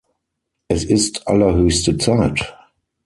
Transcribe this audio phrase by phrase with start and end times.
[0.67, 2.57] Es ist allerhöchste Zeit!